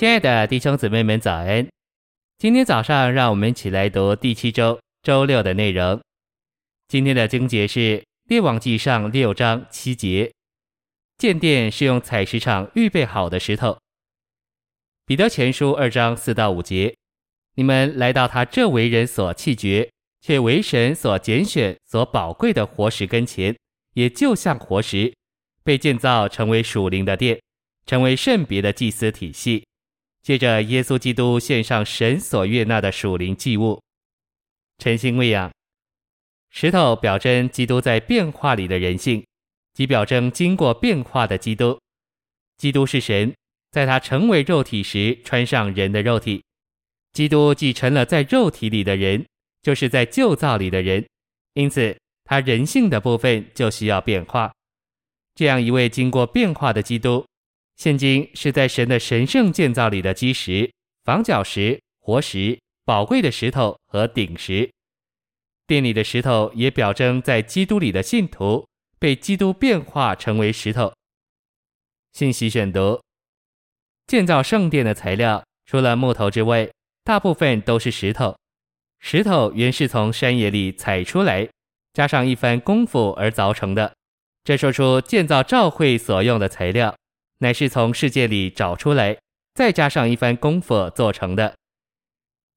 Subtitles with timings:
[0.00, 1.68] 亲爱的弟兄姊妹们，早安！
[2.38, 6.00] 今天早上，让我们一起来读第七周周六的内容。
[6.88, 10.32] 今天的经节是《列王纪上》六章七节：
[11.18, 13.76] 建殿是用采石场预备好的石头。
[15.04, 16.96] 彼得前书二章四到五节：
[17.56, 19.90] 你们来到他这为人所弃绝，
[20.22, 23.54] 却为神所拣选、所宝贵的活石跟前，
[23.92, 25.12] 也就像活石，
[25.62, 27.38] 被建造成为属灵的殿，
[27.84, 29.66] 成为圣别的祭司体系。
[30.22, 33.80] 借着耶稣基督献上神所悦纳的属灵祭物，
[34.78, 35.50] 诚心喂养。
[36.50, 39.24] 石头表征基督在变化里的人性，
[39.72, 41.78] 即表征经过变化的基督。
[42.58, 43.34] 基督是神，
[43.70, 46.42] 在他成为肉体时穿上人的肉体。
[47.12, 49.24] 基督既成了在肉体里的人，
[49.62, 51.06] 就是在旧造里的人，
[51.54, 54.52] 因此他人性的部分就需要变化。
[55.34, 57.24] 这样一位经过变化的基督。
[57.80, 60.70] 现今是在神的神圣建造里的基石、
[61.02, 64.70] 房角石、活石、宝贵的石头和顶石。
[65.66, 70.92] 殿里的石头也表征在基督里的信徒被基督变化成为石头。
[72.12, 73.00] 信息选读：
[74.06, 76.68] 建造圣殿的材料，除了木头之外，
[77.02, 78.36] 大部分都是石头。
[78.98, 81.48] 石头原是从山野里采出来，
[81.94, 83.94] 加上一番功夫而凿成的。
[84.44, 86.94] 这说出建造教会所用的材料。
[87.40, 89.18] 乃是从世界里找出来，
[89.54, 91.54] 再加上一番功夫做成的。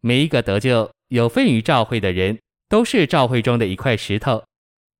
[0.00, 4.42] 每一个得救有份于召会的人，都是召会中的一块石头。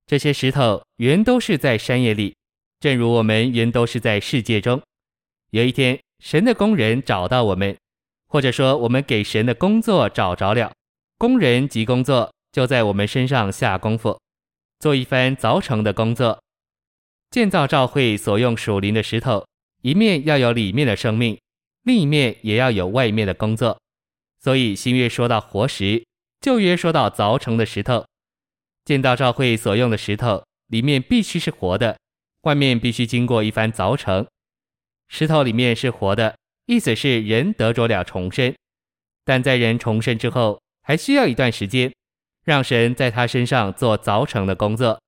[0.05, 2.35] 这些石头原都是在山野里，
[2.79, 4.79] 正如我们原都是在世界中。
[5.49, 7.75] 有一天，神的工人找到我们，
[8.27, 10.71] 或者说我们给神的工作找着了，
[11.17, 14.19] 工人及工作就在我们身上下功夫，
[14.79, 16.39] 做一番凿成的工作。
[17.31, 19.47] 建造召会所用属灵的石头。
[19.81, 21.39] 一面要有里面的生命，
[21.83, 23.79] 另一面也要有外面的工作。
[24.39, 26.03] 所以新约说到活石，
[26.39, 28.05] 旧约说到凿成的石头。
[28.85, 31.97] 建造教会所用的石头，里面必须是活的，
[32.41, 34.27] 外面必须经过一番凿成。
[35.07, 36.37] 石头里面是活的，
[36.67, 38.55] 意思是人得着了重生，
[39.25, 41.91] 但在人重生之后，还需要一段时间，
[42.43, 45.01] 让神在他身上做凿成的工作。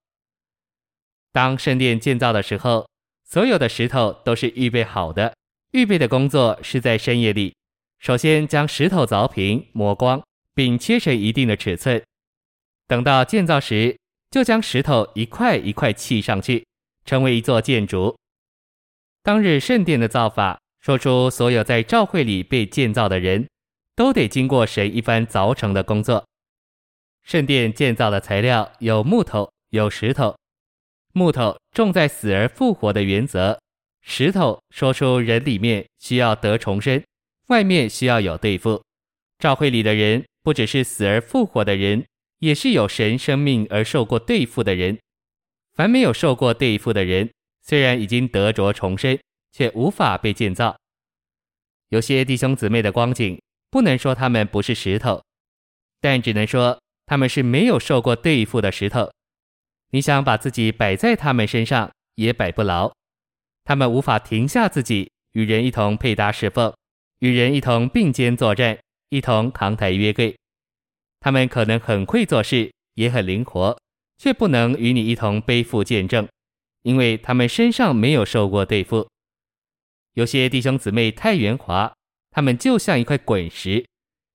[1.31, 2.87] 当圣殿建造的时候。
[3.33, 5.33] 所有的石头都是预备好的，
[5.71, 7.55] 预备的工作是在深夜里。
[7.97, 10.21] 首先将石头凿平、磨光，
[10.53, 11.99] 并切成一定的尺寸。
[12.87, 13.97] 等到建造时，
[14.29, 16.63] 就将石头一块一块砌上去，
[17.05, 18.15] 成为一座建筑。
[19.23, 23.47] 当日圣殿的造法，说出所有在教会里被建造的人，
[23.95, 26.23] 都得经过神一番凿成的工作。
[27.23, 30.35] 圣殿建造的材料有木头，有石头。
[31.15, 33.59] 木头重在死而复活的原则，
[34.01, 37.03] 石头说出人里面需要得重生，
[37.47, 38.83] 外面需要有对付。
[39.37, 42.03] 教会里的人不只是死而复活的人，
[42.39, 44.97] 也是有神生命而受过对付的人。
[45.75, 47.29] 凡没有受过对付的人，
[47.61, 49.19] 虽然已经得着重生，
[49.51, 50.75] 却无法被建造。
[51.89, 55.23] 有些弟兄姊妹的光景，不能说他们不是石头，
[56.01, 59.11] 但只能说他们是没有受过对付的石头。
[59.93, 62.91] 你想把自己摆在他们身上，也摆不牢。
[63.63, 66.73] 他们无法停下自己，与人一同配搭侍奉，
[67.19, 70.35] 与人一同并肩作战，一同扛抬约柜。
[71.19, 73.77] 他们可能很会做事，也很灵活，
[74.17, 76.27] 却不能与你一同背负见证，
[76.81, 79.07] 因为他们身上没有受过对付。
[80.13, 81.93] 有些弟兄姊妹太圆滑，
[82.31, 83.85] 他们就像一块滚石，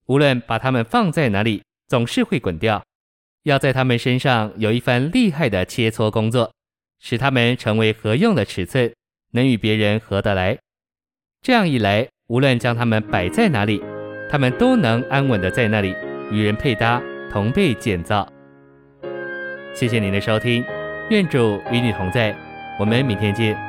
[0.07, 2.81] 无论把他们放在哪里，总是会滚掉。
[3.45, 6.53] 要在他们身上有一番厉害的切磋工作，
[7.01, 8.93] 使他们成为合用的尺寸，
[9.33, 10.59] 能与别人合得来。
[11.43, 13.83] 这样一来，无论将他们摆在哪里，
[14.31, 15.95] 他们都能安稳的在那里
[16.31, 18.31] 与人配搭，同被建造。
[19.75, 20.65] 谢谢您的收听，
[21.11, 22.37] 愿主与你同在，
[22.81, 23.68] 我们明天见。